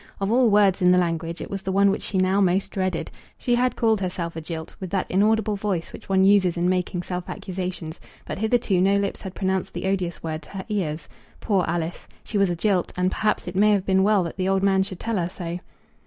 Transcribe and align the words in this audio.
Of 0.19 0.31
all 0.31 0.49
words 0.49 0.81
in 0.81 0.89
the 0.91 0.97
language 0.97 1.41
it 1.41 1.51
was 1.51 1.61
the 1.61 1.71
one 1.71 1.91
which 1.91 2.01
she 2.01 2.17
now 2.17 2.41
most 2.41 2.71
dreaded. 2.71 3.11
She 3.37 3.53
had 3.53 3.75
called 3.75 4.01
herself 4.01 4.35
a 4.35 4.41
jilt, 4.41 4.73
with 4.79 4.89
that 4.89 5.05
inaudible 5.11 5.55
voice 5.55 5.93
which 5.93 6.09
one 6.09 6.23
uses 6.23 6.57
in 6.57 6.67
making 6.67 7.03
self 7.03 7.29
accusations; 7.29 8.01
but 8.25 8.39
hitherto 8.39 8.81
no 8.81 8.97
lips 8.97 9.21
had 9.21 9.35
pronounced 9.35 9.75
the 9.75 9.85
odious 9.85 10.23
word 10.23 10.41
to 10.41 10.49
her 10.49 10.65
ears. 10.69 11.07
Poor 11.39 11.63
Alice! 11.67 12.07
She 12.23 12.39
was 12.39 12.49
a 12.49 12.55
jilt; 12.55 12.91
and 12.97 13.11
perhaps 13.11 13.47
it 13.47 13.55
may 13.55 13.73
have 13.73 13.85
been 13.85 14.01
well 14.01 14.23
that 14.23 14.37
the 14.37 14.49
old 14.49 14.63
man 14.63 14.81
should 14.81 14.99
tell 14.99 15.17
her 15.17 15.29
so. 15.29 15.59